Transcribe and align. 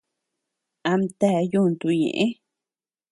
Amtea 0.91 1.39
yuntu 1.51 1.87
ñeʼë. 2.01 2.25